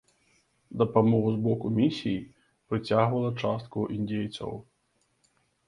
Дапамога 0.79 1.33
з 1.33 1.35
боку 1.47 1.67
місій 1.75 2.17
прыцягвала 2.69 3.29
частку 3.45 3.87
індзейцаў. 3.99 4.59